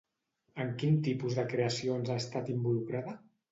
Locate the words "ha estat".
2.11-2.53